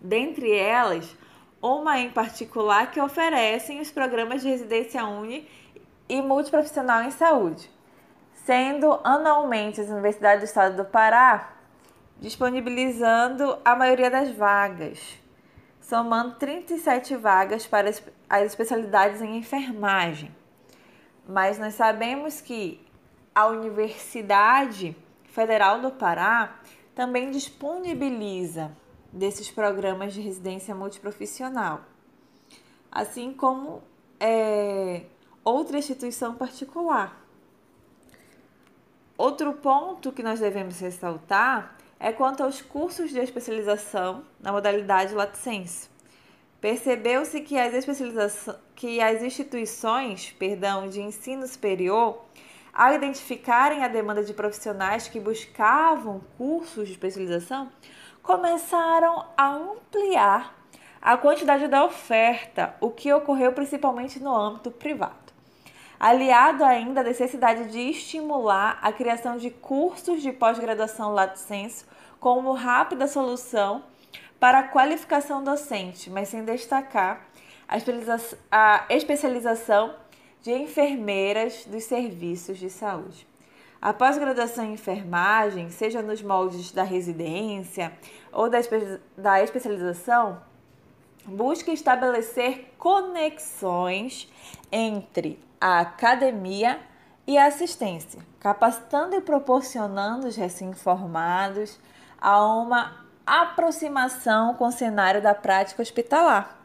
Dentre 0.00 0.52
elas, 0.54 1.16
uma 1.60 1.98
em 1.98 2.10
particular 2.10 2.90
que 2.90 3.00
oferecem 3.00 3.80
os 3.80 3.90
programas 3.90 4.42
de 4.42 4.48
residência 4.48 5.04
uni 5.04 5.48
e 6.08 6.22
multiprofissional 6.22 7.02
em 7.02 7.10
saúde, 7.10 7.70
sendo 8.44 9.00
anualmente 9.02 9.80
as 9.80 9.88
universidades 9.88 10.42
do 10.42 10.46
estado 10.46 10.76
do 10.76 10.84
Pará 10.84 11.54
disponibilizando 12.20 13.58
a 13.64 13.74
maioria 13.74 14.10
das 14.10 14.30
vagas, 14.30 15.18
somando 15.90 16.36
37 16.36 17.16
vagas 17.16 17.66
para 17.66 17.90
as 18.28 18.42
especialidades 18.44 19.20
em 19.20 19.36
enfermagem. 19.36 20.32
Mas 21.28 21.58
nós 21.58 21.74
sabemos 21.74 22.40
que 22.40 22.80
a 23.34 23.48
Universidade 23.48 24.96
Federal 25.24 25.80
do 25.80 25.90
Pará 25.90 26.60
também 26.94 27.32
disponibiliza 27.32 28.70
desses 29.12 29.50
programas 29.50 30.14
de 30.14 30.20
residência 30.20 30.76
multiprofissional, 30.76 31.80
assim 32.88 33.32
como 33.32 33.82
é, 34.20 35.06
outra 35.42 35.76
instituição 35.76 36.36
particular. 36.36 37.20
Outro 39.18 39.54
ponto 39.54 40.12
que 40.12 40.22
nós 40.22 40.38
devemos 40.38 40.78
ressaltar 40.78 41.76
é 42.00 42.10
quanto 42.10 42.42
aos 42.42 42.62
cursos 42.62 43.10
de 43.10 43.18
especialização 43.18 44.24
na 44.40 44.50
modalidade 44.50 45.14
lato 45.14 45.36
sensu. 45.36 45.90
Percebeu-se 46.58 47.42
que 47.42 47.58
as 47.58 47.74
especializações, 47.74 48.58
que 48.74 49.00
as 49.00 49.22
instituições, 49.22 50.34
perdão, 50.38 50.88
de 50.88 51.00
ensino 51.02 51.46
superior, 51.46 52.24
ao 52.72 52.94
identificarem 52.94 53.84
a 53.84 53.88
demanda 53.88 54.24
de 54.24 54.32
profissionais 54.32 55.08
que 55.08 55.20
buscavam 55.20 56.22
cursos 56.38 56.86
de 56.86 56.94
especialização, 56.94 57.70
começaram 58.22 59.26
a 59.36 59.48
ampliar 59.48 60.54
a 61.02 61.16
quantidade 61.16 61.66
da 61.68 61.84
oferta, 61.84 62.74
o 62.80 62.90
que 62.90 63.12
ocorreu 63.12 63.52
principalmente 63.52 64.20
no 64.20 64.34
âmbito 64.34 64.70
privado. 64.70 65.30
Aliado 65.98 66.64
ainda 66.64 67.00
à 67.00 67.04
necessidade 67.04 67.70
de 67.70 67.78
estimular 67.78 68.78
a 68.80 68.90
criação 68.90 69.36
de 69.36 69.50
cursos 69.50 70.22
de 70.22 70.32
pós-graduação 70.32 71.12
lato 71.12 71.38
sensu 71.38 71.89
como 72.20 72.52
rápida 72.52 73.08
solução 73.08 73.82
para 74.38 74.60
a 74.60 74.68
qualificação 74.68 75.42
docente, 75.42 76.10
mas 76.10 76.28
sem 76.28 76.44
destacar 76.44 77.26
a 77.66 78.86
especialização 78.88 79.94
de 80.42 80.52
enfermeiras 80.52 81.64
dos 81.66 81.84
serviços 81.84 82.58
de 82.58 82.70
saúde. 82.70 83.26
A 83.80 83.94
pós-graduação 83.94 84.66
em 84.66 84.74
enfermagem, 84.74 85.70
seja 85.70 86.02
nos 86.02 86.20
moldes 86.20 86.70
da 86.70 86.82
residência 86.82 87.92
ou 88.30 88.50
da, 88.50 89.42
especialização, 89.42 90.42
busca 91.24 91.72
estabelecer 91.72 92.74
conexões 92.76 94.30
entre 94.70 95.38
a 95.60 95.80
academia 95.80 96.78
e 97.26 97.38
a 97.38 97.46
assistência, 97.46 98.20
capacitando 98.38 99.16
e 99.16 99.20
proporcionando 99.20 100.26
os 100.26 100.36
recém-formados 100.36 101.78
a 102.20 102.44
uma 102.44 103.06
aproximação 103.26 104.54
com 104.54 104.66
o 104.66 104.72
cenário 104.72 105.22
da 105.22 105.34
prática 105.34 105.82
hospitalar. 105.82 106.58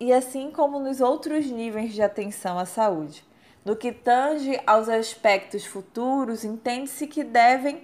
E 0.00 0.12
assim 0.12 0.50
como 0.50 0.78
nos 0.78 1.00
outros 1.00 1.46
níveis 1.46 1.92
de 1.92 2.00
atenção 2.00 2.58
à 2.58 2.64
saúde. 2.64 3.26
No 3.64 3.74
que 3.74 3.92
tange 3.92 4.58
aos 4.66 4.88
aspectos 4.88 5.66
futuros, 5.66 6.44
entende-se 6.44 7.06
que 7.06 7.24
devem 7.24 7.82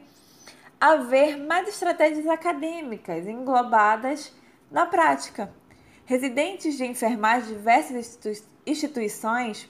haver 0.81 1.37
mais 1.37 1.69
estratégias 1.69 2.27
acadêmicas 2.27 3.27
englobadas 3.27 4.33
na 4.71 4.87
prática. 4.87 5.53
Residentes 6.07 6.77
de 6.77 6.85
enfermagem 6.85 7.49
de 7.49 7.55
diversas 7.55 8.19
instituições 8.65 9.69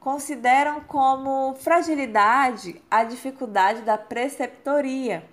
consideram 0.00 0.80
como 0.80 1.54
fragilidade 1.56 2.80
a 2.90 3.04
dificuldade 3.04 3.82
da 3.82 3.98
preceptoria 3.98 5.28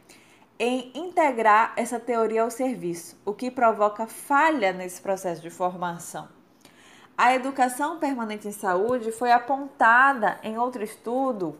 em 0.59 0.91
integrar 0.93 1.71
essa 1.77 1.97
teoria 1.97 2.43
ao 2.43 2.51
serviço, 2.51 3.17
o 3.25 3.33
que 3.33 3.49
provoca 3.49 4.05
falha 4.05 4.73
nesse 4.73 5.01
processo 5.01 5.41
de 5.41 5.49
formação. 5.49 6.27
A 7.17 7.33
educação 7.33 7.97
permanente 7.97 8.47
em 8.47 8.51
saúde 8.51 9.11
foi 9.11 9.31
apontada 9.31 10.37
em 10.43 10.57
outro 10.57 10.83
estudo 10.83 11.57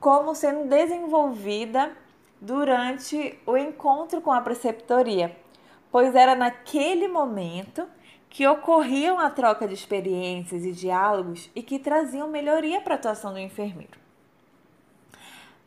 como 0.00 0.34
sendo 0.34 0.68
desenvolvida 0.68 1.92
durante 2.40 3.38
o 3.46 3.56
encontro 3.56 4.20
com 4.20 4.32
a 4.32 4.40
preceptoria, 4.40 5.36
pois 5.90 6.14
era 6.14 6.34
naquele 6.34 7.08
momento 7.08 7.86
que 8.28 8.46
ocorriam 8.46 9.18
a 9.18 9.30
troca 9.30 9.66
de 9.66 9.74
experiências 9.74 10.64
e 10.64 10.72
diálogos 10.72 11.50
e 11.54 11.62
que 11.62 11.78
traziam 11.78 12.28
melhoria 12.28 12.80
para 12.80 12.94
a 12.94 12.96
atuação 12.96 13.32
do 13.32 13.38
enfermeiro. 13.38 14.05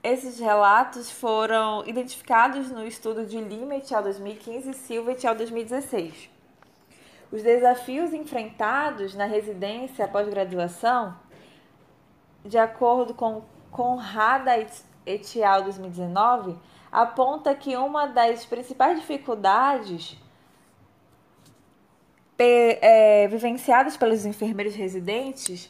Esses 0.02 0.40
relatos 0.40 1.12
foram 1.12 1.86
identificados 1.86 2.72
no 2.72 2.88
estudo 2.88 3.26
de 3.26 3.42
Lima 3.42 3.76
et 3.76 3.94
al. 3.94 4.02
2015 4.02 4.70
e 4.70 4.74
Silva 4.74 5.12
et 5.12 5.26
al. 5.26 5.36
2016. 5.36 6.30
Os 7.30 7.44
desafios 7.44 8.14
enfrentados 8.14 9.14
na 9.14 9.26
residência 9.26 10.08
pós-graduação, 10.08 11.16
de 12.46 12.58
acordo 12.58 13.14
com 13.14 13.44
Conrada 13.70 14.58
et 14.58 15.44
al. 15.44 15.64
2019, 15.64 16.58
aponta 16.90 17.54
que 17.54 17.76
uma 17.76 18.08
das 18.08 18.46
principais 18.46 18.98
dificuldades 18.98 20.18
é, 22.38 23.28
vivenciadas 23.28 23.98
pelos 23.98 24.26
enfermeiros 24.26 24.76
residentes 24.76 25.70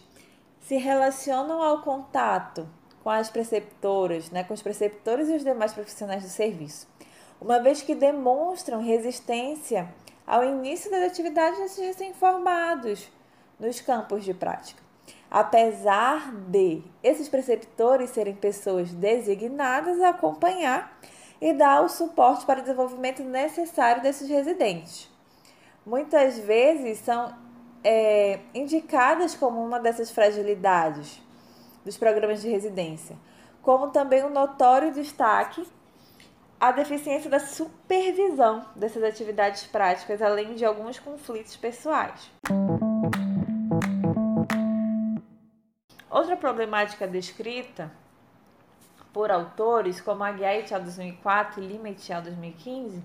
se 0.60 0.78
relacionam 0.78 1.64
ao 1.64 1.82
contato 1.82 2.70
com 3.10 3.14
as 3.14 3.28
preceptoras, 3.28 4.30
né, 4.30 4.44
com 4.44 4.54
os 4.54 4.62
preceptores 4.62 5.30
e 5.30 5.34
os 5.34 5.44
demais 5.44 5.74
profissionais 5.74 6.22
do 6.22 6.30
serviço, 6.30 6.88
uma 7.42 7.58
vez 7.58 7.82
que 7.82 7.96
demonstram 7.96 8.84
resistência 8.84 9.92
ao 10.28 10.44
início 10.44 10.92
das 10.92 11.06
atividades 11.06 11.58
desses 11.58 11.84
recém-formados 11.84 13.12
nos 13.60 13.82
campos 13.82 14.24
de 14.24 14.32
prática. 14.32 14.80
Apesar 15.28 16.32
de 16.32 16.84
esses 17.02 17.28
preceptores 17.28 18.12
serem 18.12 18.36
pessoas 18.36 18.92
designadas 18.92 20.00
a 20.02 20.10
acompanhar 20.10 20.96
e 21.42 21.52
dar 21.52 21.82
o 21.82 21.90
suporte 21.90 22.46
para 22.46 22.60
o 22.60 22.62
desenvolvimento 22.62 23.24
necessário 23.24 24.04
desses 24.04 24.30
residentes. 24.30 25.10
Muitas 25.84 26.38
vezes 26.38 27.00
são 27.00 27.34
é, 27.84 28.40
indicadas 28.54 29.34
como 29.34 29.66
uma 29.66 29.80
dessas 29.80 30.12
fragilidades 30.12 31.28
dos 31.90 31.98
programas 31.98 32.44
de 32.44 32.50
residência, 32.50 33.18
como 33.64 33.90
também 33.90 34.24
um 34.24 34.30
notório 34.30 34.94
destaque 34.94 35.68
a 36.60 36.72
deficiência 36.72 37.32
da 37.32 37.40
supervisão 37.40 38.64
dessas 38.76 39.02
atividades 39.02 39.64
práticas, 39.66 40.22
além 40.22 40.54
de 40.54 40.64
alguns 40.64 41.00
conflitos 41.00 41.56
pessoais. 41.56 42.32
Outra 46.12 46.38
problemática 46.38 47.08
descrita 47.08 47.92
por 49.12 49.32
autores 49.32 50.00
como 50.00 50.24
Aguiar 50.24 50.58
et 50.58 50.72
al. 50.72 50.82
2004 50.82 51.64
e 51.64 51.66
Lima 51.66 51.90
et 51.90 52.12
al. 52.12 52.22
2015 52.22 53.02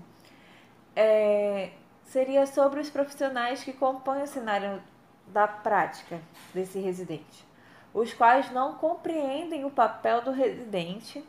é, 0.95 1.71
seria 2.03 2.45
sobre 2.45 2.81
os 2.81 2.89
profissionais 2.91 3.63
que 3.63 3.73
compõem 3.73 4.21
o 4.21 4.27
cenário 4.27 4.79
da 5.25 5.47
prática 5.47 6.21
desse 6.53 6.77
residente 6.77 7.54
os 7.95 8.13
quais 8.13 8.51
não 8.51 8.75
compreendem 8.75 9.63
o 9.63 9.71
papel 9.71 10.21
do 10.21 10.31
residente 10.31 11.25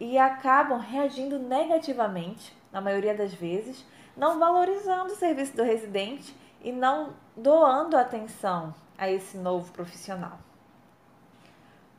e 0.00 0.18
acabam 0.18 0.80
reagindo 0.80 1.38
negativamente, 1.38 2.52
na 2.72 2.80
maioria 2.80 3.14
das 3.14 3.32
vezes, 3.32 3.86
não 4.16 4.40
valorizando 4.40 5.12
o 5.12 5.16
serviço 5.16 5.56
do 5.56 5.62
residente 5.62 6.34
e 6.60 6.72
não 6.72 7.14
doando 7.36 7.96
atenção 7.96 8.74
a 8.98 9.08
esse 9.08 9.38
novo 9.38 9.72
profissional. 9.72 10.40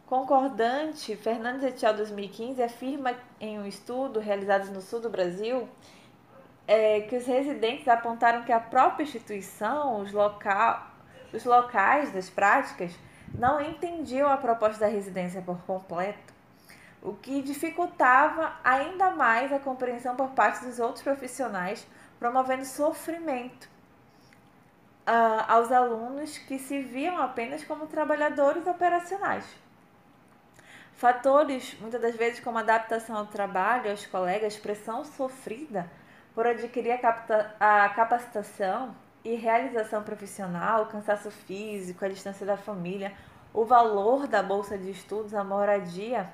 Concordante, 0.06 1.16
Fernandes 1.16 1.64
et 1.64 1.86
al. 1.86 1.94
2015 1.94 2.62
afirma 2.62 3.14
em 3.40 3.58
um 3.60 3.66
estudo 3.66 4.20
realizado 4.20 4.72
no 4.72 4.82
sul 4.82 5.00
do 5.00 5.10
Brasil 5.10 5.70
é, 6.68 7.00
que 7.02 7.16
os 7.16 7.26
residentes 7.26 7.88
apontaram 7.88 8.44
que 8.44 8.52
a 8.52 8.60
própria 8.60 9.04
instituição, 9.04 10.02
os, 10.02 10.12
local, 10.12 10.86
os 11.32 11.46
locais 11.46 12.12
das 12.12 12.30
práticas, 12.30 12.92
não 13.38 13.62
entendiam 13.62 14.30
a 14.30 14.38
proposta 14.38 14.80
da 14.80 14.88
residência 14.88 15.42
por 15.42 15.58
completo, 15.62 16.34
o 17.02 17.14
que 17.14 17.42
dificultava 17.42 18.54
ainda 18.64 19.12
mais 19.12 19.54
a 19.54 19.60
compreensão 19.60 20.16
por 20.16 20.32
parte 20.32 20.66
dos 20.66 20.80
outros 20.80 21.04
profissionais, 21.04 21.88
promovendo 22.20 22.66
sofrimento 22.66 23.70
uh, 25.08 25.46
aos 25.48 25.72
alunos 25.72 26.38
que 26.38 26.60
se 26.60 26.82
viam 26.82 27.22
apenas 27.22 27.64
como 27.64 27.88
trabalhadores 27.88 28.68
operacionais. 28.68 29.46
Fatores, 30.94 31.78
muitas 31.80 32.02
das 32.02 32.16
vezes, 32.16 32.42
como 32.42 32.58
adaptação 32.58 33.16
ao 33.16 33.26
trabalho, 33.26 33.90
aos 33.90 34.06
colegas, 34.06 34.58
pressão 34.58 35.06
sofrida 35.06 35.90
por 36.36 36.46
adquirir 36.46 36.92
a, 36.92 36.98
capta, 36.98 37.56
a 37.58 37.88
capacitação 37.90 38.94
e 39.24 39.36
realização 39.36 40.04
profissional, 40.04 40.86
cansaço 40.88 41.30
físico, 41.30 42.06
a 42.06 42.10
distância 42.10 42.46
da 42.46 42.58
família, 42.58 43.14
o 43.54 43.66
valor 43.66 44.28
da 44.28 44.42
bolsa 44.42 44.78
de 44.78 44.92
estudos, 44.92 45.34
a 45.34 45.44
moradia 45.44 46.30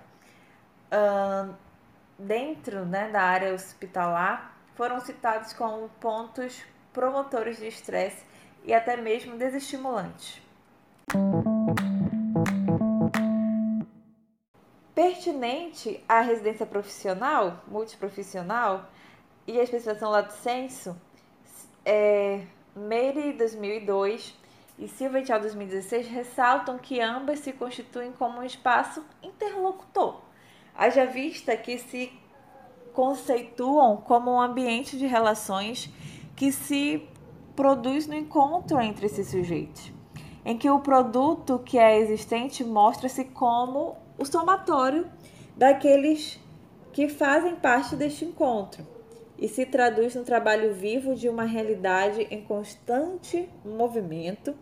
uh, 0.91 1.53
dentro 2.17 2.85
né, 2.85 3.09
da 3.09 3.21
área 3.21 3.53
hospitalar, 3.53 4.55
foram 4.75 4.99
citados 4.99 5.53
como 5.53 5.89
pontos 5.99 6.63
promotores 6.93 7.57
de 7.57 7.67
estresse 7.67 8.25
e 8.63 8.73
até 8.73 8.97
mesmo 8.97 9.37
desestimulantes. 9.37 10.41
Pertinente 14.93 16.03
à 16.07 16.21
residência 16.21 16.65
profissional, 16.65 17.61
multiprofissional 17.67 18.89
e 19.47 19.59
a 19.59 19.63
especialização 19.63 20.09
lato 20.09 20.33
senso, 20.33 20.95
é, 21.83 22.41
Meire 22.75 23.31
2002 23.31 24.35
e 24.77 24.85
Silva 24.89 25.21
et 25.21 25.31
al 25.31 25.39
2016 25.39 26.07
ressaltam 26.09 26.77
que 26.77 26.99
ambas 26.99 27.39
se 27.39 27.53
constituem 27.53 28.11
como 28.11 28.39
um 28.39 28.43
espaço 28.43 29.01
interlocutor, 29.23 30.21
haja 30.75 31.05
vista 31.05 31.55
que 31.55 31.77
se 31.77 32.11
conceituam 32.91 33.95
como 33.95 34.29
um 34.29 34.41
ambiente 34.41 34.97
de 34.97 35.07
relações 35.07 35.89
que 36.35 36.51
se 36.51 37.07
produz 37.55 38.07
no 38.07 38.13
encontro 38.13 38.81
entre 38.81 39.05
esses 39.05 39.29
sujeitos, 39.29 39.93
em 40.43 40.57
que 40.57 40.69
o 40.69 40.81
produto 40.81 41.59
que 41.59 41.77
é 41.77 41.97
existente 41.97 42.61
mostra-se 42.61 43.23
como 43.23 43.95
o 44.17 44.25
somatório 44.25 45.09
daqueles 45.55 46.37
que 46.91 47.07
fazem 47.07 47.55
parte 47.55 47.95
deste 47.95 48.25
encontro 48.25 48.94
e 49.37 49.47
se 49.47 49.65
traduz 49.65 50.15
no 50.15 50.23
trabalho 50.23 50.73
vivo 50.73 51.15
de 51.15 51.27
uma 51.27 51.43
realidade 51.43 52.27
em 52.31 52.43
constante 52.43 53.49
movimento, 53.63 54.55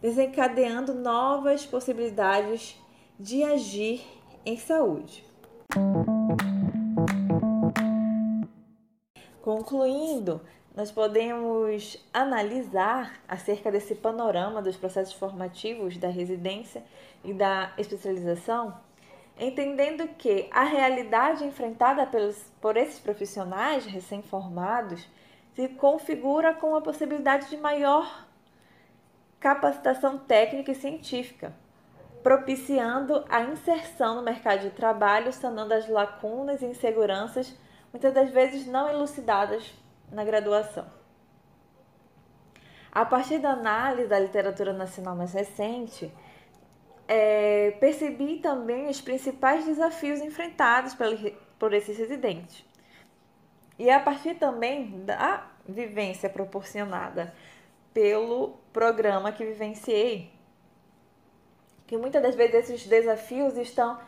desencadeando 0.00 0.94
novas 0.94 1.66
possibilidades 1.66 2.80
de 3.18 3.42
agir 3.42 4.02
em 4.46 4.56
saúde. 4.56 5.24
Concluindo, 9.42 10.40
nós 10.74 10.90
podemos 10.90 11.98
analisar 12.12 13.20
acerca 13.26 13.70
desse 13.70 13.94
panorama 13.94 14.62
dos 14.62 14.76
processos 14.76 15.14
formativos 15.14 15.96
da 15.98 16.08
residência 16.08 16.84
e 17.24 17.32
da 17.32 17.72
especialização, 17.76 18.74
entendendo 19.38 20.06
que 20.08 20.48
a 20.50 20.64
realidade 20.64 21.44
enfrentada 21.44 22.06
pelos, 22.06 22.36
por 22.60 22.76
esses 22.76 22.98
profissionais 22.98 23.86
recém-formados 23.86 25.08
se 25.54 25.68
configura 25.68 26.54
com 26.54 26.74
a 26.74 26.80
possibilidade 26.80 27.48
de 27.48 27.56
maior 27.56 28.26
capacitação 29.38 30.18
técnica 30.18 30.70
e 30.70 30.74
científica, 30.74 31.54
propiciando 32.22 33.24
a 33.28 33.40
inserção 33.42 34.16
no 34.16 34.22
mercado 34.22 34.60
de 34.60 34.70
trabalho, 34.70 35.32
sanando 35.32 35.72
as 35.72 35.88
lacunas 35.88 36.60
e 36.60 36.66
inseguranças, 36.66 37.56
muitas 37.92 38.12
das 38.12 38.30
vezes 38.30 38.66
não 38.66 38.88
elucidadas 38.88 39.74
na 40.12 40.22
graduação. 40.24 40.86
A 42.92 43.04
partir 43.04 43.38
da 43.38 43.52
análise 43.52 44.08
da 44.08 44.18
literatura 44.18 44.72
nacional 44.72 45.14
mais 45.16 45.32
recente, 45.32 46.12
é, 47.12 47.72
percebi 47.80 48.36
também 48.36 48.88
os 48.88 49.00
principais 49.00 49.64
desafios 49.64 50.20
enfrentados 50.20 50.96
por 51.58 51.74
esses 51.74 51.98
residentes. 51.98 52.64
E 53.76 53.90
a 53.90 53.98
partir 53.98 54.36
também 54.36 55.04
da 55.04 55.44
vivência 55.68 56.30
proporcionada 56.30 57.34
pelo 57.92 58.50
programa 58.72 59.32
que 59.32 59.44
vivenciei, 59.44 60.30
que 61.88 61.96
muitas 61.96 62.22
das 62.22 62.36
vezes 62.36 62.70
esses 62.70 62.86
desafios 62.86 63.56
estão 63.56 63.98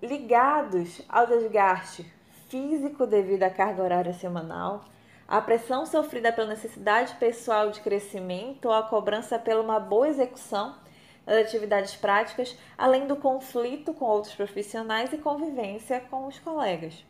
ligados 0.00 1.02
ao 1.08 1.26
desgaste 1.26 2.06
físico 2.48 3.04
devido 3.04 3.42
à 3.42 3.50
carga 3.50 3.82
horária 3.82 4.12
semanal, 4.12 4.84
a 5.26 5.40
pressão 5.40 5.84
sofrida 5.84 6.32
pela 6.32 6.50
necessidade 6.50 7.16
pessoal 7.16 7.72
de 7.72 7.80
crescimento 7.80 8.66
ou 8.66 8.74
a 8.74 8.84
cobrança 8.84 9.40
pela 9.40 9.60
uma 9.60 9.80
boa 9.80 10.08
execução 10.08 10.85
das 11.26 11.38
atividades 11.38 11.96
práticas, 11.96 12.56
além 12.78 13.06
do 13.06 13.16
conflito 13.16 13.92
com 13.92 14.04
outros 14.04 14.34
profissionais 14.34 15.12
e 15.12 15.18
convivência 15.18 16.00
com 16.08 16.28
os 16.28 16.38
colegas. 16.38 17.04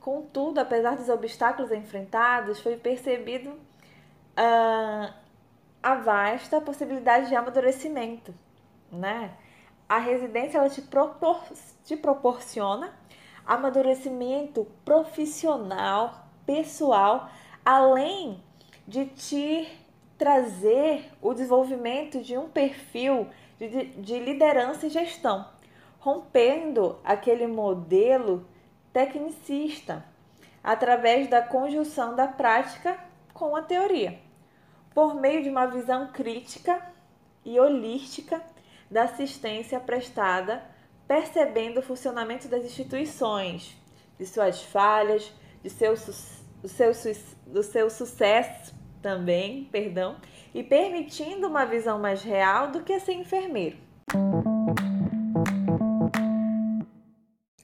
Contudo, 0.00 0.58
apesar 0.58 0.96
dos 0.96 1.08
obstáculos 1.08 1.70
enfrentados, 1.70 2.60
foi 2.60 2.76
percebido 2.76 3.50
uh, 3.50 5.14
a 5.82 5.94
vasta 5.94 6.60
possibilidade 6.60 7.28
de 7.28 7.36
amadurecimento. 7.36 8.34
Né? 8.90 9.30
A 9.88 9.98
residência 9.98 10.58
ela 10.58 10.68
te, 10.68 10.82
propor 10.82 11.42
te 11.84 11.96
proporciona 11.96 12.92
amadurecimento 13.46 14.66
profissional 14.84 16.26
pessoal, 16.46 17.30
além 17.64 18.42
de 18.86 19.06
te 19.06 19.83
trazer 20.16 21.10
o 21.20 21.32
desenvolvimento 21.34 22.20
de 22.20 22.36
um 22.36 22.48
perfil 22.48 23.28
de, 23.58 23.86
de 23.86 24.18
liderança 24.18 24.86
e 24.86 24.90
gestão, 24.90 25.46
rompendo 25.98 26.98
aquele 27.04 27.46
modelo 27.46 28.46
tecnicista 28.92 30.04
através 30.62 31.28
da 31.28 31.42
conjunção 31.42 32.14
da 32.14 32.26
prática 32.26 32.98
com 33.32 33.56
a 33.56 33.62
teoria, 33.62 34.18
por 34.94 35.14
meio 35.14 35.42
de 35.42 35.50
uma 35.50 35.66
visão 35.66 36.08
crítica 36.12 36.80
e 37.44 37.58
holística 37.58 38.40
da 38.90 39.02
assistência 39.02 39.80
prestada, 39.80 40.62
percebendo 41.06 41.80
o 41.80 41.82
funcionamento 41.82 42.48
das 42.48 42.64
instituições, 42.64 43.76
de 44.18 44.24
suas 44.24 44.62
falhas, 44.62 45.30
de 45.62 45.68
seu, 45.68 45.94
do, 46.62 46.68
seu, 46.68 46.92
do 47.46 47.62
seu 47.62 47.90
sucesso 47.90 48.73
também, 49.04 49.66
perdão, 49.70 50.16
e 50.54 50.62
permitindo 50.62 51.46
uma 51.46 51.66
visão 51.66 51.98
mais 51.98 52.22
real 52.22 52.70
do 52.70 52.82
que 52.82 52.98
ser 52.98 53.12
enfermeiro. 53.12 53.76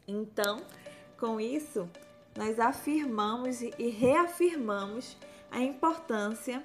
Então, 0.07 0.61
com 1.19 1.41
isso, 1.41 1.89
nós 2.37 2.61
afirmamos 2.61 3.63
e 3.63 3.89
reafirmamos 3.89 5.17
a 5.51 5.63
importância 5.63 6.63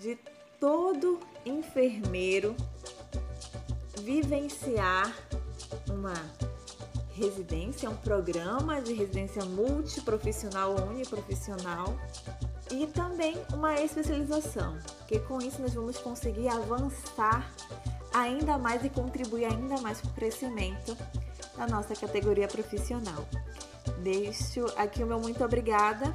de 0.00 0.18
todo 0.58 1.20
enfermeiro 1.44 2.56
vivenciar 4.00 5.16
uma 5.88 6.14
residência, 7.14 7.88
um 7.88 7.96
programa 7.96 8.82
de 8.82 8.92
residência 8.92 9.44
multiprofissional 9.44 10.72
ou 10.72 10.88
uniprofissional 10.88 11.96
e 12.70 12.86
também 12.86 13.36
uma 13.52 13.74
especialização, 13.74 14.76
que 15.06 15.18
com 15.20 15.38
isso 15.40 15.60
nós 15.60 15.74
vamos 15.74 15.98
conseguir 15.98 16.48
avançar 16.48 17.50
ainda 18.12 18.58
mais 18.58 18.84
e 18.84 18.90
contribuir 18.90 19.44
ainda 19.44 19.80
mais 19.80 20.00
para 20.00 20.10
o 20.10 20.14
crescimento 20.14 20.96
da 21.56 21.66
nossa 21.66 21.94
categoria 21.94 22.48
profissional. 22.48 23.26
Deixo 24.02 24.66
aqui 24.76 25.02
o 25.02 25.06
meu 25.06 25.20
muito 25.20 25.44
obrigada 25.44 26.14